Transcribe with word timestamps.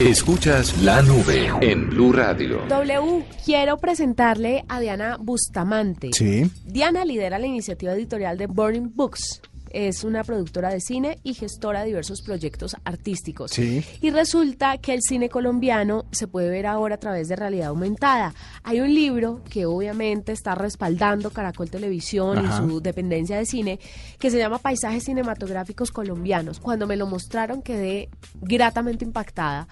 Escuchas 0.00 0.82
la 0.82 1.02
nube 1.02 1.52
en 1.60 1.88
Blue 1.88 2.12
Radio. 2.12 2.62
W, 2.68 3.24
quiero 3.44 3.76
presentarle 3.78 4.64
a 4.68 4.80
Diana 4.80 5.18
Bustamante. 5.20 6.10
Sí. 6.12 6.50
Diana 6.64 7.04
lidera 7.04 7.38
la 7.38 7.46
iniciativa 7.46 7.92
editorial 7.92 8.36
de 8.36 8.48
Burning 8.48 8.90
Books 8.92 9.40
es 9.74 10.04
una 10.04 10.22
productora 10.22 10.70
de 10.70 10.80
cine 10.80 11.18
y 11.24 11.34
gestora 11.34 11.80
de 11.80 11.86
diversos 11.86 12.22
proyectos 12.22 12.76
artísticos. 12.84 13.50
Sí. 13.50 13.84
Y 14.00 14.10
resulta 14.10 14.78
que 14.78 14.94
el 14.94 15.00
cine 15.02 15.28
colombiano 15.28 16.04
se 16.12 16.28
puede 16.28 16.48
ver 16.48 16.66
ahora 16.66 16.94
a 16.94 16.98
través 16.98 17.28
de 17.28 17.36
realidad 17.36 17.68
aumentada. 17.68 18.34
Hay 18.62 18.80
un 18.80 18.94
libro 18.94 19.42
que 19.50 19.66
obviamente 19.66 20.32
está 20.32 20.54
respaldando 20.54 21.30
Caracol 21.30 21.70
Televisión 21.70 22.44
y 22.44 22.52
su 22.52 22.80
dependencia 22.80 23.36
de 23.36 23.46
cine 23.46 23.80
que 24.18 24.30
se 24.30 24.38
llama 24.38 24.58
Paisajes 24.58 25.04
cinematográficos 25.04 25.90
colombianos. 25.90 26.60
Cuando 26.60 26.86
me 26.86 26.96
lo 26.96 27.06
mostraron 27.06 27.60
quedé 27.60 28.08
gratamente 28.40 29.04
impactada 29.04 29.66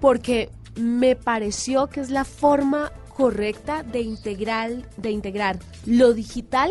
porque 0.00 0.48
me 0.76 1.16
pareció 1.16 1.88
que 1.88 2.00
es 2.00 2.10
la 2.10 2.24
forma 2.24 2.92
correcta 3.16 3.82
de 3.82 4.00
integrar, 4.00 4.70
de 4.96 5.10
integrar 5.10 5.58
lo 5.86 6.14
digital 6.14 6.70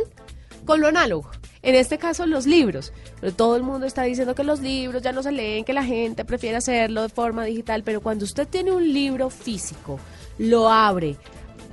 con 0.65 0.81
lo 0.81 0.87
análogo. 0.87 1.29
En 1.61 1.75
este 1.75 1.97
caso, 1.97 2.25
los 2.25 2.45
libros. 2.45 2.93
Pero 3.19 3.33
todo 3.33 3.55
el 3.55 3.63
mundo 3.63 3.85
está 3.85 4.03
diciendo 4.03 4.35
que 4.35 4.43
los 4.43 4.61
libros 4.61 5.01
ya 5.01 5.11
no 5.11 5.23
se 5.23 5.31
leen, 5.31 5.65
que 5.65 5.73
la 5.73 5.83
gente 5.83 6.23
prefiere 6.25 6.57
hacerlo 6.57 7.01
de 7.01 7.09
forma 7.09 7.43
digital. 7.43 7.83
Pero 7.83 8.01
cuando 8.01 8.25
usted 8.25 8.47
tiene 8.47 8.71
un 8.71 8.93
libro 8.93 9.29
físico, 9.29 9.99
lo 10.37 10.69
abre, 10.69 11.17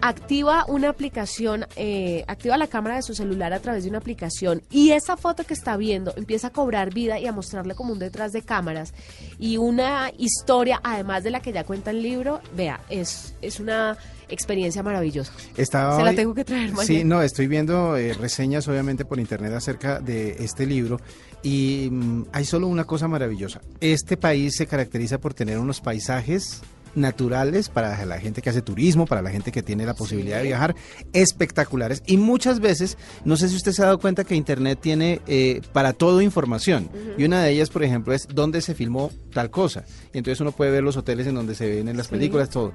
activa 0.00 0.64
una 0.69 0.89
aplicación, 0.89 1.66
eh, 1.77 2.25
activa 2.28 2.56
la 2.56 2.66
cámara 2.66 2.97
de 2.97 3.02
su 3.02 3.14
celular 3.14 3.52
a 3.52 3.61
través 3.61 3.84
de 3.84 3.91
una 3.91 3.98
aplicación 3.98 4.62
y 4.70 4.91
esa 4.91 5.16
foto 5.16 5.44
que 5.44 5.55
está 5.55 5.77
viendo 5.77 6.12
empieza 6.16 6.48
a 6.48 6.50
cobrar 6.50 6.92
vida 6.92 7.19
y 7.19 7.27
a 7.27 7.33
mostrarle 7.33 7.75
como 7.75 7.92
un 7.92 7.98
detrás 7.98 8.33
de 8.33 8.42
cámaras 8.42 8.94
y 9.39 9.56
una 9.56 10.11
historia, 10.19 10.80
además 10.83 11.24
de 11.24 11.30
la 11.30 11.41
que 11.41 11.52
ya 11.52 11.64
cuenta 11.64 11.91
el 11.91 12.02
libro, 12.02 12.41
vea, 12.55 12.80
es, 12.89 13.34
es 13.42 13.61
una 13.61 13.97
experiencia 14.28 14.83
maravillosa. 14.83 15.33
Estaba 15.56 15.97
Se 15.97 16.02
la 16.02 16.14
tengo 16.14 16.34
que 16.34 16.44
traer 16.44 16.70
mañana. 16.70 16.84
Sí, 16.84 17.05
no, 17.05 17.22
estoy 17.22 17.47
viendo 17.47 17.97
eh, 17.97 18.12
reseñas 18.14 18.67
obviamente 18.69 19.05
por 19.05 19.20
internet 19.20 19.52
acerca 19.52 20.00
de 20.00 20.36
este 20.41 20.67
libro 20.67 21.00
y 21.42 21.89
mm, 21.91 22.24
hay 22.33 22.44
solo 22.44 22.67
una 22.67 22.84
cosa 22.84 23.08
maravillosa. 23.08 23.61
Este 23.80 24.17
país 24.17 24.56
se 24.56 24.67
caracteriza 24.67 25.19
por 25.19 25.34
tener 25.34 25.58
unos 25.58 25.80
paisajes 25.80 26.62
naturales 26.97 27.69
para 27.69 28.05
la 28.05 28.19
gente 28.19 28.42
que 28.42 28.50
hace 28.50 28.62
turismo, 28.62 29.06
para 29.06 29.22
la 29.22 29.30
gente 29.30 29.52
que 29.52 29.62
tiene 29.62 29.86
la 29.86 29.94
posibilidad 29.94 30.39
de 30.39 30.44
viajar, 30.44 30.75
espectaculares. 31.12 32.02
Y 32.06 32.16
muchas 32.16 32.61
veces, 32.61 32.98
no 33.25 33.36
sé 33.36 33.48
si 33.48 33.56
usted 33.56 33.72
se 33.72 33.83
ha 33.83 33.86
dado 33.86 33.98
cuenta 33.98 34.25
que 34.25 34.34
Internet 34.34 34.78
tiene 34.80 35.20
eh, 35.27 35.61
para 35.72 35.92
todo 35.92 36.20
información. 36.22 36.89
Y 37.17 37.24
una 37.24 37.42
de 37.42 37.50
ellas, 37.50 37.70
por 37.70 37.84
ejemplo, 37.84 38.12
es 38.12 38.27
dónde 38.33 38.61
se 38.61 38.74
filmó 38.74 39.12
tal 39.33 39.50
cosa. 39.50 39.84
Y 40.12 40.19
entonces 40.19 40.41
uno 40.41 40.52
puede 40.52 40.70
ver 40.70 40.83
los 40.83 40.97
hoteles 40.97 41.27
en 41.27 41.34
donde 41.34 41.55
se 41.55 41.69
ven 41.69 41.89
en 41.89 41.97
las 41.97 42.08
películas, 42.08 42.50
todo 42.50 42.72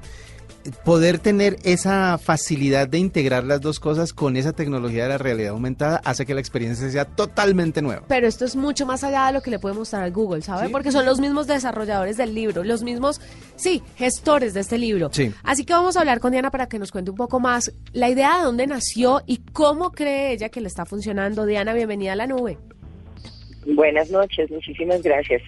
poder 0.84 1.20
tener 1.20 1.58
esa 1.64 2.18
facilidad 2.18 2.88
de 2.88 2.98
integrar 2.98 3.44
las 3.44 3.62
dos 3.62 3.80
cosas 3.80 4.14
con 4.14 4.38
esa 4.38 4.54
tecnología 4.54 5.04
de 5.04 5.10
la 5.10 5.18
realidad 5.18 5.52
aumentada 5.52 6.02
hace 6.04 6.26
que 6.26 6.34
la 6.34 6.40
experiencia 6.40 6.90
sea 6.90 7.06
totalmente 7.06 7.82
nueva. 7.82 8.04
Pero 8.08 8.28
esto 8.28 8.46
es 8.46 8.56
mucho 8.56 8.86
más 8.86 9.04
allá 9.04 9.28
de 9.28 9.34
lo 9.34 9.42
que 9.42 9.52
le 9.52 9.60
puede 9.60 9.76
mostrar 9.76 10.04
al 10.04 10.12
Google, 10.12 10.42
¿sabe? 10.42 10.70
Porque 10.70 10.92
son 10.92 11.06
los 11.06 11.20
mismos 11.20 11.48
desarrolladores 11.48 12.18
del 12.18 12.34
libro, 12.34 12.64
los 12.64 12.84
mismos, 12.84 13.22
sí, 13.56 13.82
gestores 13.96 14.54
de 14.54 14.62
este 14.62 14.78
libro. 14.78 15.10
Sí. 15.12 15.34
Así 15.44 15.66
que 15.66 15.74
vamos 15.74 15.98
a 15.98 16.02
hablar 16.02 16.20
con 16.20 16.32
Diana 16.32 16.52
para 16.52 16.68
que 16.68 16.80
nos 16.80 16.92
cuente 16.92 17.12
un 17.12 17.18
poco 17.18 17.40
más 17.40 17.72
la 17.94 18.10
idea 18.10 18.38
de 18.38 18.44
dónde 18.44 18.68
nació 18.68 19.22
y 19.26 19.38
cómo 19.38 19.92
cree 19.92 20.34
ella 20.34 20.50
que 20.50 20.62
le 20.62 20.68
está 20.68 20.86
funcionando. 20.86 21.46
Diana, 21.46 21.74
bienvenida 21.74 22.14
a 22.14 22.16
la 22.16 22.28
nube. 22.28 22.58
Buenas 23.66 24.10
noches, 24.10 24.50
muchísimas 24.50 25.02
gracias. 25.04 25.42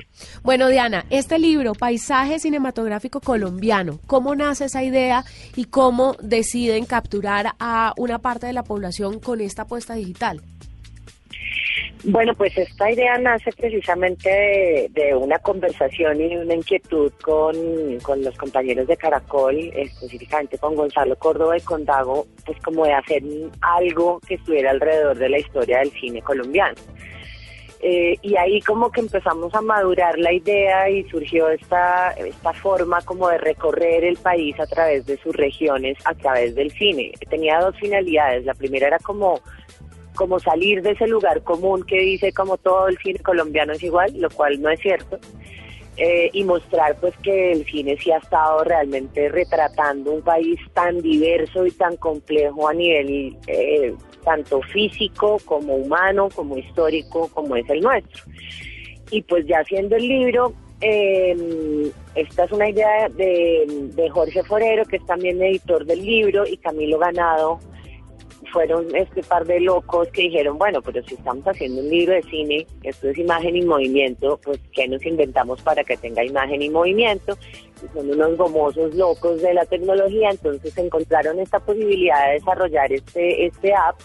Bueno, 0.43 0.67
Diana, 0.67 1.05
este 1.09 1.39
libro, 1.39 1.73
Paisaje 1.73 2.39
Cinematográfico 2.39 3.19
Colombiano, 3.19 3.99
¿cómo 4.05 4.35
nace 4.35 4.65
esa 4.65 4.83
idea 4.83 5.23
y 5.55 5.65
cómo 5.65 6.15
deciden 6.21 6.85
capturar 6.85 7.53
a 7.59 7.93
una 7.97 8.19
parte 8.19 8.45
de 8.45 8.53
la 8.53 8.63
población 8.63 9.19
con 9.19 9.41
esta 9.41 9.63
apuesta 9.63 9.95
digital? 9.95 10.41
Bueno, 12.05 12.33
pues 12.35 12.57
esta 12.57 12.91
idea 12.91 13.17
nace 13.17 13.49
precisamente 13.53 14.89
de, 14.91 15.15
una 15.15 15.39
conversación 15.39 16.19
y 16.19 16.35
una 16.35 16.55
inquietud 16.55 17.11
con, 17.23 17.55
con, 18.03 18.21
los 18.21 18.37
compañeros 18.37 18.87
de 18.87 18.97
Caracol, 18.97 19.57
específicamente 19.73 20.57
con 20.57 20.75
Gonzalo 20.75 21.15
Córdoba 21.15 21.57
y 21.57 21.61
con 21.61 21.85
Dago, 21.85 22.27
pues 22.45 22.59
como 22.61 22.85
de 22.85 22.93
hacer 22.93 23.23
algo 23.61 24.19
que 24.27 24.35
estuviera 24.35 24.71
alrededor 24.71 25.17
de 25.17 25.29
la 25.29 25.39
historia 25.39 25.79
del 25.79 25.91
cine 25.91 26.21
colombiano. 26.21 26.75
Eh, 27.85 28.17
y 28.21 28.37
ahí 28.37 28.61
como 28.61 28.89
que 28.89 29.01
empezamos 29.01 29.53
a 29.53 29.59
madurar 29.59 30.17
la 30.17 30.31
idea 30.31 30.89
y 30.89 31.03
surgió 31.09 31.49
esta, 31.49 32.11
esta 32.11 32.53
forma 32.53 33.01
como 33.01 33.27
de 33.27 33.37
recorrer 33.39 34.05
el 34.05 34.15
país 34.15 34.57
a 34.57 34.65
través 34.65 35.05
de 35.05 35.17
sus 35.17 35.35
regiones, 35.35 35.97
a 36.05 36.13
través 36.13 36.55
del 36.55 36.71
cine. 36.71 37.11
Tenía 37.29 37.59
dos 37.59 37.75
finalidades. 37.77 38.45
La 38.45 38.53
primera 38.53 38.87
era 38.87 38.99
como, 38.99 39.41
como 40.15 40.39
salir 40.39 40.81
de 40.81 40.91
ese 40.91 41.07
lugar 41.07 41.43
común 41.43 41.83
que 41.83 41.99
dice 41.99 42.31
como 42.31 42.57
todo 42.57 42.87
el 42.87 42.97
cine 42.99 43.19
colombiano 43.19 43.73
es 43.73 43.83
igual, 43.83 44.13
lo 44.17 44.29
cual 44.29 44.61
no 44.61 44.69
es 44.69 44.79
cierto. 44.79 45.19
Eh, 45.95 46.31
y 46.33 46.43
mostrar 46.43 46.95
pues 46.99 47.13
que 47.21 47.51
el 47.51 47.65
cine 47.65 47.95
sí 47.97 48.09
ha 48.09 48.17
estado 48.17 48.63
realmente 48.63 49.29
retratando 49.29 50.11
un 50.11 50.23
país 50.23 50.59
tan 50.73 50.99
diverso 51.03 51.67
y 51.67 51.71
tan 51.71 51.97
complejo 51.97 52.67
a 52.67 52.73
nivel 52.73 53.37
eh, 53.45 53.93
tanto 54.23 54.59
físico 54.63 55.37
como 55.45 55.75
humano, 55.75 56.29
como 56.33 56.57
histórico, 56.57 57.29
como 57.31 57.55
es 57.55 57.69
el 57.69 57.81
nuestro. 57.81 58.23
Y 59.11 59.21
pues 59.21 59.45
ya 59.45 59.59
haciendo 59.59 59.95
el 59.95 60.07
libro, 60.07 60.53
eh, 60.81 61.91
esta 62.15 62.45
es 62.45 62.51
una 62.51 62.69
idea 62.69 63.07
de, 63.09 63.91
de 63.93 64.09
Jorge 64.09 64.43
Forero, 64.43 64.85
que 64.85 64.95
es 64.95 65.05
también 65.05 65.43
editor 65.43 65.85
del 65.85 66.03
libro, 66.03 66.47
y 66.47 66.57
Camilo 66.57 66.97
Ganado, 66.97 67.59
fueron 68.51 68.95
este 68.95 69.23
par 69.23 69.45
de 69.45 69.59
locos 69.59 70.07
que 70.09 70.23
dijeron, 70.23 70.57
bueno, 70.57 70.81
pero 70.81 71.03
si 71.03 71.15
estamos 71.15 71.45
haciendo 71.45 71.81
un 71.81 71.89
libro 71.89 72.13
de 72.13 72.23
cine, 72.23 72.67
esto 72.83 73.09
es 73.09 73.17
imagen 73.17 73.55
y 73.55 73.61
movimiento, 73.63 74.39
pues 74.43 74.59
¿qué 74.73 74.87
nos 74.87 75.05
inventamos 75.05 75.61
para 75.61 75.83
que 75.83 75.97
tenga 75.97 76.23
imagen 76.23 76.61
y 76.61 76.69
movimiento? 76.69 77.37
son 77.93 78.09
unos 78.09 78.37
gomosos 78.37 78.95
locos 78.95 79.41
de 79.41 79.53
la 79.53 79.65
tecnología, 79.65 80.29
entonces 80.31 80.77
encontraron 80.77 81.39
esta 81.39 81.59
posibilidad 81.59 82.27
de 82.27 82.33
desarrollar 82.35 82.93
este, 82.93 83.45
este 83.45 83.73
app 83.73 83.95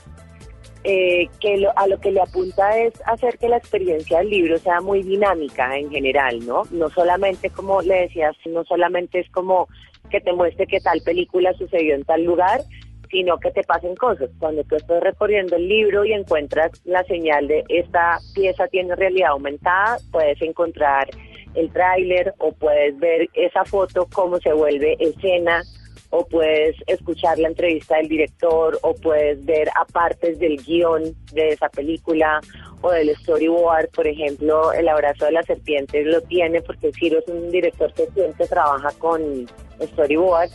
eh, 0.84 1.28
que 1.40 1.66
a 1.74 1.86
lo 1.86 2.00
que 2.00 2.12
le 2.12 2.20
apunta 2.20 2.78
es 2.78 2.94
hacer 3.04 3.36
que 3.38 3.48
la 3.48 3.56
experiencia 3.56 4.18
del 4.18 4.30
libro 4.30 4.58
sea 4.58 4.80
muy 4.80 5.02
dinámica 5.02 5.76
en 5.76 5.90
general, 5.90 6.44
¿no? 6.46 6.62
No 6.70 6.88
solamente 6.90 7.50
como 7.50 7.82
le 7.82 8.02
decías, 8.02 8.36
no 8.46 8.64
solamente 8.64 9.20
es 9.20 9.30
como 9.30 9.68
que 10.08 10.20
te 10.20 10.32
muestre 10.32 10.66
que 10.66 10.80
tal 10.80 11.00
película 11.02 11.52
sucedió 11.54 11.94
en 11.94 12.04
tal 12.04 12.24
lugar, 12.24 12.62
sino 13.10 13.38
que 13.38 13.50
te 13.50 13.62
pasen 13.62 13.94
cosas. 13.96 14.30
Cuando 14.38 14.64
tú 14.64 14.76
estás 14.76 15.02
recorriendo 15.02 15.56
el 15.56 15.68
libro 15.68 16.04
y 16.04 16.12
encuentras 16.12 16.72
la 16.84 17.02
señal 17.04 17.48
de 17.48 17.64
esta 17.68 18.18
pieza 18.34 18.68
tiene 18.68 18.94
realidad 18.96 19.30
aumentada, 19.30 19.98
puedes 20.10 20.40
encontrar 20.42 21.08
el 21.54 21.72
tráiler 21.72 22.34
o 22.38 22.52
puedes 22.52 22.98
ver 22.98 23.28
esa 23.34 23.64
foto 23.64 24.06
cómo 24.12 24.38
se 24.38 24.52
vuelve 24.52 24.96
escena 25.00 25.62
o 26.10 26.26
puedes 26.26 26.76
escuchar 26.86 27.38
la 27.38 27.48
entrevista 27.48 27.96
del 27.96 28.08
director 28.08 28.78
o 28.82 28.94
puedes 28.94 29.44
ver 29.44 29.68
apartes 29.78 30.38
del 30.38 30.56
guion 30.56 31.02
de 31.32 31.50
esa 31.50 31.68
película 31.68 32.40
o 32.80 32.90
del 32.90 33.14
storyboard, 33.16 33.90
por 33.90 34.06
ejemplo, 34.06 34.72
El 34.72 34.88
abrazo 34.88 35.26
de 35.26 35.32
la 35.32 35.42
serpiente 35.42 36.02
lo 36.04 36.20
tiene 36.22 36.62
porque 36.62 36.92
Ciro 36.92 37.18
es 37.18 37.28
un 37.28 37.50
director 37.50 37.92
que 37.92 38.06
siempre 38.14 38.46
trabaja 38.46 38.90
con 38.98 39.46
storyboard 39.82 40.50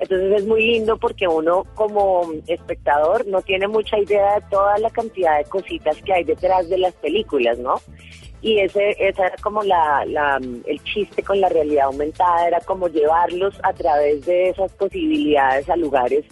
entonces 0.00 0.40
es 0.40 0.46
muy 0.46 0.66
lindo 0.66 0.96
porque 0.96 1.28
uno 1.28 1.64
como 1.74 2.22
espectador 2.46 3.26
no 3.26 3.42
tiene 3.42 3.68
mucha 3.68 3.98
idea 3.98 4.36
de 4.36 4.46
toda 4.50 4.78
la 4.78 4.88
cantidad 4.90 5.38
de 5.38 5.44
cositas 5.44 5.96
que 6.02 6.14
hay 6.14 6.24
detrás 6.24 6.68
de 6.70 6.78
las 6.78 6.94
películas, 6.94 7.58
¿no? 7.58 7.74
Y 8.40 8.58
ese, 8.60 8.96
esa 8.98 9.26
era 9.26 9.36
como 9.42 9.62
la, 9.62 10.40
el 10.66 10.82
chiste 10.84 11.22
con 11.22 11.38
la 11.38 11.50
realidad 11.50 11.86
aumentada, 11.86 12.48
era 12.48 12.60
como 12.60 12.88
llevarlos 12.88 13.54
a 13.62 13.74
través 13.74 14.24
de 14.24 14.48
esas 14.48 14.72
posibilidades 14.72 15.68
a 15.68 15.76
lugares 15.76 16.24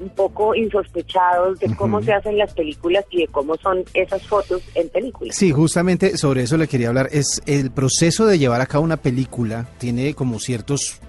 un 0.00 0.10
poco 0.10 0.54
insospechados 0.54 1.58
de 1.58 1.74
cómo 1.74 2.00
se 2.00 2.12
hacen 2.12 2.38
las 2.38 2.54
películas 2.54 3.04
y 3.10 3.22
de 3.22 3.26
cómo 3.26 3.56
son 3.56 3.82
esas 3.94 4.24
fotos 4.28 4.62
en 4.76 4.88
películas. 4.90 5.34
Sí, 5.34 5.50
justamente 5.50 6.16
sobre 6.16 6.42
eso 6.42 6.56
le 6.56 6.68
quería 6.68 6.86
hablar. 6.86 7.08
Es 7.10 7.42
el 7.46 7.72
proceso 7.72 8.26
de 8.26 8.38
llevar 8.38 8.60
a 8.60 8.66
cabo 8.66 8.84
una 8.84 8.98
película 8.98 9.66
tiene 9.78 10.14
como 10.14 10.38
ciertos 10.38 11.00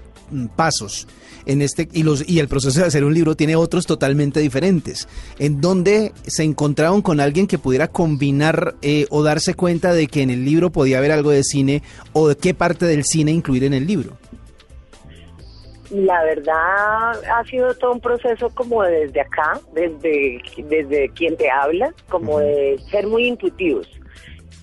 pasos 0.56 1.08
en 1.46 1.62
este 1.62 1.88
y 1.92 2.04
los 2.04 2.28
y 2.28 2.40
el 2.40 2.48
proceso 2.48 2.80
de 2.80 2.88
hacer 2.88 3.04
un 3.04 3.14
libro 3.14 3.36
tiene 3.36 3.56
otros 3.56 3.86
totalmente 3.86 4.40
diferentes. 4.40 5.08
¿En 5.40 5.62
dónde 5.62 6.12
se 6.28 6.44
encontraron 6.44 7.02
con 7.02 7.20
alguien 7.20 7.48
que 7.48 7.58
pudiera 7.58 7.88
combinar 7.88 8.76
eh, 8.82 9.08
o 9.10 9.24
darse 9.24 9.54
cuenta 9.54 9.94
de 9.94 10.08
que 10.08 10.22
en 10.22 10.30
el 10.30 10.46
libro 10.46 10.70
podía 10.70 11.00
haber 11.00 11.12
algo 11.12 11.32
de 11.32 11.44
cine 11.44 11.82
o 12.14 12.28
de 12.28 12.36
qué 12.36 12.54
parte 12.54 12.86
del 12.86 13.04
cine 13.04 13.32
incluir 13.32 13.64
en 13.64 13.74
el 13.74 13.88
libro? 13.88 14.18
La 15.90 16.24
verdad 16.24 17.14
ha 17.36 17.44
sido 17.50 17.74
todo 17.74 17.94
un 17.94 18.00
proceso 18.00 18.50
como 18.52 18.84
desde 18.84 19.22
acá, 19.22 19.60
desde, 19.74 20.40
desde 20.70 21.10
quien 21.10 21.36
te 21.36 21.50
habla, 21.50 21.92
como 22.10 22.40
de 22.40 22.80
ser 22.92 23.08
muy 23.08 23.26
intuitivos. 23.26 23.88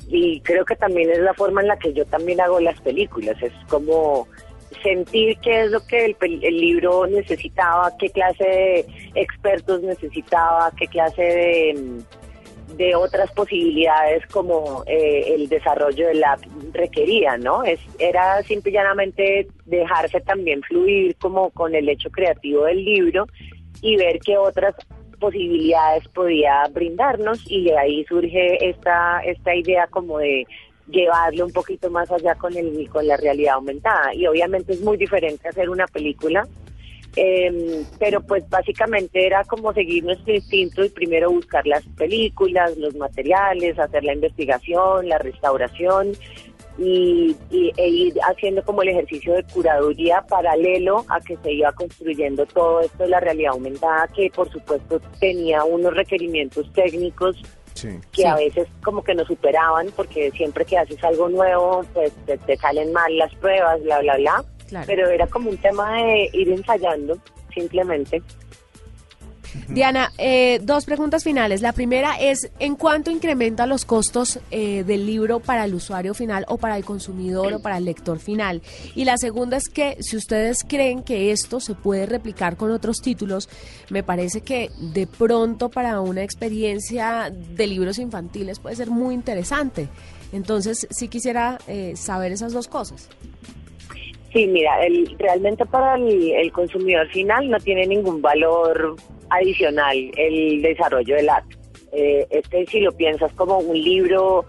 Y 0.07 0.41
creo 0.43 0.65
que 0.65 0.77
también 0.77 1.11
es 1.11 1.19
la 1.19 1.35
forma 1.35 1.63
en 1.63 1.69
la 1.69 1.79
que 1.79 1.93
yo 1.93 2.05
también 2.05 2.41
hago 2.41 2.61
las 2.61 2.81
películas, 2.81 3.37
es 3.43 3.53
como 3.69 4.29
sentir 4.83 5.39
qué 5.39 5.65
es 5.65 5.71
lo 5.71 5.85
que 5.87 6.05
el, 6.07 6.17
el 6.21 6.57
libro 6.57 7.07
necesitaba, 7.07 7.93
qué 7.99 8.11
clase 8.11 8.45
de 8.45 8.87
expertos 9.15 9.83
necesitaba, 9.83 10.73
qué 10.77 10.87
clase 10.87 11.23
de 11.23 12.05
de 12.77 12.95
otras 12.95 13.31
posibilidades 13.33 14.27
como 14.27 14.83
eh, 14.87 15.35
el 15.35 15.49
desarrollo 15.49 16.09
del 16.09 16.23
app 16.25 16.41
requería, 16.73 17.39
¿no? 17.39 17.65
Es, 17.65 17.81
era 17.99 18.43
simple 18.43 18.71
y 18.71 18.75
llanamente 18.75 19.49
dejarse 19.65 20.21
también 20.21 20.63
fluir 20.63 21.17
como 21.17 21.51
con 21.51 21.75
el 21.75 21.89
hecho 21.89 22.11
creativo 22.11 22.65
del 22.65 22.85
libro 22.85 23.27
y 23.81 23.97
ver 23.97 24.19
qué 24.21 24.37
otras 24.37 24.75
posibilidades 25.19 26.07
podía 26.09 26.65
brindarnos 26.71 27.41
y 27.51 27.65
de 27.65 27.79
ahí 27.79 28.05
surge 28.05 28.69
esta, 28.69 29.21
esta 29.21 29.55
idea 29.55 29.87
como 29.87 30.19
de 30.19 30.47
llevarlo 30.89 31.47
un 31.47 31.53
poquito 31.53 31.91
más 31.91 32.11
allá 32.11 32.35
con 32.35 32.57
el 32.57 32.89
con 32.89 33.07
la 33.07 33.17
realidad 33.17 33.55
aumentada. 33.55 34.15
Y 34.15 34.27
obviamente 34.27 34.73
es 34.73 34.81
muy 34.81 34.97
diferente 34.97 35.49
hacer 35.49 35.69
una 35.69 35.87
película 35.87 36.47
eh, 37.17 37.83
pero 37.99 38.21
pues 38.21 38.49
básicamente 38.51 39.27
era 39.27 39.43
como 39.45 39.73
seguir 39.73 40.05
nuestro 40.05 40.35
instinto 40.35 40.85
y 40.85 40.91
primero 40.91 41.31
buscar 41.31 41.67
las 41.67 41.83
películas, 41.97 42.77
los 42.77 42.95
materiales, 42.95 43.79
hacer 43.79 44.05
la 44.05 44.13
investigación, 44.13 45.09
la 45.09 45.17
restauración 45.17 46.13
y, 46.77 47.35
e 47.51 47.89
ir 47.89 48.15
haciendo 48.21 48.63
como 48.63 48.83
el 48.83 48.91
ejercicio 48.91 49.33
de 49.33 49.45
curaduría 49.45 50.27
paralelo 50.29 51.07
a 51.09 51.19
que 51.21 51.39
se 51.39 51.53
iba 51.53 51.73
construyendo 51.73 52.45
todo 52.45 52.81
esto 52.81 53.05
de 53.05 53.09
la 53.09 53.21
realidad 53.21 53.53
aumentada 53.53 54.09
que 54.09 54.31
por 54.31 54.51
supuesto 54.51 55.01
tenía 55.19 55.65
unos 55.65 55.95
requerimientos 55.95 56.71
técnicos 56.75 57.43
que 58.13 58.27
a 58.27 58.35
veces 58.37 58.69
como 58.83 59.03
que 59.03 59.15
nos 59.15 59.27
superaban 59.27 59.89
porque 59.95 60.31
siempre 60.33 60.65
que 60.65 60.79
haces 60.79 61.03
algo 61.05 61.29
nuevo 61.29 61.85
pues 61.93 62.13
te 62.25 62.57
salen 62.57 62.93
mal 62.93 63.17
las 63.17 63.35
pruebas, 63.37 63.83
bla, 63.83 64.01
bla, 64.01 64.17
bla. 64.17 64.45
Pero 64.87 65.09
era 65.09 65.27
como 65.29 65.51
un 65.51 65.57
tema 65.59 65.95
de 65.95 66.29
ir 66.33 66.51
ensayando, 66.51 67.17
simplemente. 67.55 68.23
Diana, 69.69 70.13
eh, 70.19 70.61
dos 70.63 70.85
preguntas 70.85 71.25
finales. 71.25 71.61
La 71.61 71.73
primera 71.73 72.19
es, 72.21 72.51
¿en 72.59 72.77
cuánto 72.77 73.11
incrementa 73.11 73.67
los 73.67 73.85
costos 73.85 74.39
eh, 74.51 74.85
del 74.85 75.07
libro 75.07 75.41
para 75.41 75.65
el 75.65 75.75
usuario 75.75 76.15
final 76.15 76.45
o 76.49 76.57
para 76.57 76.77
el 76.77 76.85
consumidor 76.85 77.55
o 77.55 77.61
para 77.61 77.79
el 77.79 77.85
lector 77.85 78.19
final? 78.19 78.63
Y 78.95 79.05
la 79.05 79.17
segunda 79.19 79.57
es 79.57 79.69
que 79.69 79.97
si 80.01 80.17
ustedes 80.17 80.65
creen 80.65 81.03
que 81.03 81.33
esto 81.33 81.61
se 81.61 81.75
puede 81.75 82.07
replicar 82.07 82.57
con 82.57 82.71
otros 82.71 82.99
títulos, 83.03 83.49
me 83.91 84.03
parece 84.03 84.41
que 84.41 84.71
de 84.79 85.07
pronto 85.07 85.69
para 85.69 86.01
una 86.01 86.23
experiencia 86.23 87.31
de 87.31 87.67
libros 87.67 87.99
infantiles 87.99 88.61
puede 88.61 88.77
ser 88.77 88.91
muy 88.91 89.15
interesante. 89.15 89.89
Entonces, 90.33 90.87
sí 90.91 91.09
quisiera 91.09 91.59
eh, 91.67 91.95
saber 91.97 92.33
esas 92.33 92.53
dos 92.53 92.69
cosas. 92.69 93.09
Sí, 94.33 94.47
mira, 94.47 94.85
el, 94.85 95.17
realmente 95.19 95.65
para 95.65 95.95
el, 95.95 96.53
consumidor 96.53 97.09
final 97.09 97.49
no 97.49 97.59
tiene 97.59 97.87
ningún 97.87 98.21
valor 98.21 98.97
adicional 99.31 99.97
el 100.17 100.63
desarrollo 100.63 101.17
del 101.17 101.29
acto. 101.29 101.57
Eh, 101.93 102.27
este, 102.31 102.67
si 102.67 102.81
lo 102.81 102.93
piensas 102.93 103.33
como 103.33 103.59
un 103.59 103.81
libro, 103.81 104.45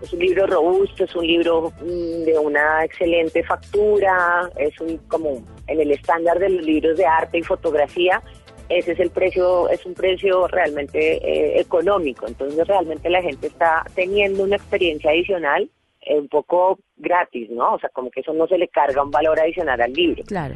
es 0.00 0.12
un 0.12 0.20
libro 0.20 0.46
robusto, 0.46 1.04
es 1.04 1.14
un 1.14 1.26
libro 1.26 1.72
mm, 1.80 2.24
de 2.24 2.38
una 2.38 2.84
excelente 2.84 3.42
factura, 3.42 4.50
es 4.56 4.78
un 4.80 4.98
como 5.08 5.42
en 5.66 5.80
el 5.80 5.90
estándar 5.92 6.38
de 6.38 6.50
los 6.50 6.64
libros 6.64 6.96
de 6.96 7.06
arte 7.06 7.38
y 7.38 7.42
fotografía, 7.42 8.22
ese 8.68 8.92
es 8.92 9.00
el 9.00 9.10
precio, 9.10 9.68
es 9.68 9.84
un 9.84 9.94
precio 9.94 10.46
realmente 10.48 11.16
eh, 11.16 11.60
económico. 11.60 12.26
Entonces 12.26 12.66
realmente 12.66 13.10
la 13.10 13.22
gente 13.22 13.48
está 13.48 13.84
teniendo 13.94 14.44
una 14.44 14.56
experiencia 14.56 15.10
adicional 15.10 15.68
un 16.06 16.28
poco 16.28 16.78
gratis, 16.96 17.48
¿no? 17.50 17.74
O 17.74 17.78
sea, 17.78 17.88
como 17.90 18.10
que 18.10 18.20
eso 18.20 18.32
no 18.32 18.46
se 18.46 18.58
le 18.58 18.68
carga 18.68 19.02
un 19.02 19.10
valor 19.10 19.38
adicional 19.38 19.80
al 19.80 19.92
libro. 19.92 20.24
Claro. 20.24 20.54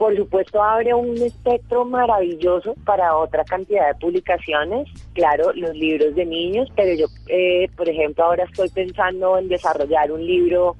Por 0.00 0.16
supuesto, 0.16 0.62
abre 0.62 0.94
un 0.94 1.14
espectro 1.18 1.84
maravilloso 1.84 2.74
para 2.86 3.18
otra 3.18 3.44
cantidad 3.44 3.86
de 3.86 3.94
publicaciones. 3.96 4.88
Claro, 5.12 5.52
los 5.52 5.76
libros 5.76 6.14
de 6.14 6.24
niños, 6.24 6.70
pero 6.74 6.94
yo, 6.94 7.06
eh, 7.28 7.68
por 7.76 7.86
ejemplo, 7.86 8.24
ahora 8.24 8.44
estoy 8.44 8.70
pensando 8.70 9.36
en 9.36 9.48
desarrollar 9.48 10.10
un 10.10 10.26
libro 10.26 10.78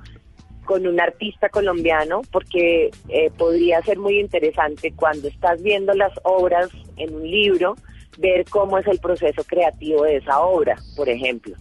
con 0.64 0.86
un 0.86 0.98
artista 0.98 1.50
colombiano 1.50 2.22
porque 2.32 2.90
eh, 3.10 3.30
podría 3.36 3.82
ser 3.82 3.98
muy 3.98 4.18
interesante 4.18 4.94
cuando 4.96 5.28
estás 5.28 5.62
viendo 5.62 5.92
las 5.92 6.14
obras 6.22 6.70
en 6.96 7.14
un 7.14 7.30
libro, 7.30 7.74
ver 8.16 8.46
cómo 8.48 8.78
es 8.78 8.86
el 8.86 9.00
proceso 9.00 9.44
creativo 9.44 10.04
de 10.04 10.16
esa 10.16 10.40
obra, 10.40 10.78
por 10.96 11.10
ejemplo. 11.10 11.54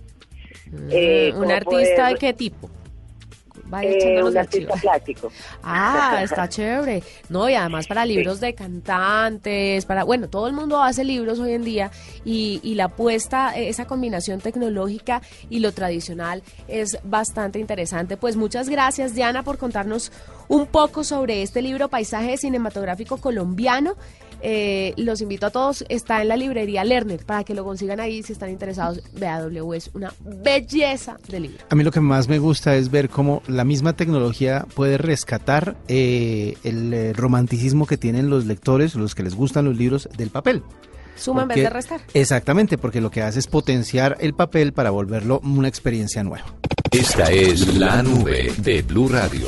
Eh, 0.91 1.33
¿Un 1.35 1.51
artista 1.51 2.07
de 2.07 2.15
qué 2.15 2.33
tipo? 2.33 2.69
Eh, 3.81 4.23
un 4.23 4.37
artista 4.37 4.73
plástico. 4.75 5.31
Ah, 5.63 6.21
está 6.23 6.47
chévere. 6.47 7.03
No, 7.29 7.49
y 7.49 7.53
además 7.53 7.87
para 7.87 8.05
libros 8.05 8.39
de 8.39 8.55
cantantes, 8.55 9.85
para, 9.85 10.03
bueno, 10.03 10.27
todo 10.29 10.47
el 10.47 10.53
mundo 10.53 10.81
hace 10.81 11.03
libros 11.03 11.39
hoy 11.39 11.53
en 11.53 11.63
día 11.63 11.91
y, 12.25 12.59
y 12.63 12.75
la 12.75 12.85
apuesta, 12.85 13.55
esa 13.55 13.85
combinación 13.85 14.39
tecnológica 14.41 15.21
y 15.49 15.59
lo 15.59 15.71
tradicional 15.71 16.43
es 16.67 16.97
bastante 17.03 17.59
interesante. 17.59 18.17
Pues 18.17 18.35
muchas 18.35 18.69
gracias, 18.69 19.13
Diana, 19.13 19.43
por 19.43 19.57
contarnos 19.57 20.11
un 20.47 20.65
poco 20.65 21.03
sobre 21.03 21.43
este 21.43 21.61
libro 21.61 21.89
Paisaje 21.89 22.37
Cinematográfico 22.37 23.17
Colombiano. 23.17 23.95
Eh, 24.41 24.93
los 24.97 25.21
invito 25.21 25.47
a 25.47 25.49
todos, 25.49 25.83
está 25.89 26.21
en 26.21 26.29
la 26.29 26.37
librería 26.37 26.83
Lerner 26.83 27.25
para 27.25 27.43
que 27.43 27.53
lo 27.53 27.63
consigan 27.63 27.99
ahí 27.99 28.23
si 28.23 28.33
están 28.33 28.49
interesados. 28.49 29.01
BAW 29.19 29.73
es 29.73 29.91
una 29.93 30.13
belleza 30.19 31.17
de 31.27 31.39
libro. 31.39 31.65
A 31.69 31.75
mí 31.75 31.83
lo 31.83 31.91
que 31.91 31.99
más 31.99 32.27
me 32.27 32.39
gusta 32.39 32.75
es 32.75 32.91
ver 32.91 33.09
cómo 33.09 33.41
la 33.47 33.63
misma 33.63 33.93
tecnología 33.93 34.65
puede 34.75 34.97
rescatar 34.97 35.75
eh, 35.87 36.55
el 36.63 36.93
eh, 36.93 37.13
romanticismo 37.13 37.85
que 37.85 37.97
tienen 37.97 38.29
los 38.29 38.45
lectores, 38.45 38.95
los 38.95 39.15
que 39.15 39.23
les 39.23 39.35
gustan 39.35 39.65
los 39.65 39.77
libros 39.77 40.09
del 40.17 40.29
papel. 40.29 40.63
Suma 41.15 41.41
en 41.41 41.49
vez 41.49 41.57
de 41.57 41.69
restar. 41.69 42.01
Exactamente, 42.13 42.77
porque 42.77 43.01
lo 43.01 43.11
que 43.11 43.21
hace 43.21 43.39
es 43.39 43.47
potenciar 43.47 44.15
el 44.21 44.33
papel 44.33 44.71
para 44.71 44.89
volverlo 44.89 45.41
una 45.43 45.67
experiencia 45.67 46.23
nueva. 46.23 46.45
Esta 46.91 47.29
es 47.29 47.75
la 47.75 48.01
nube 48.01 48.53
de 48.57 48.81
Blue 48.81 49.09
Radio. 49.09 49.45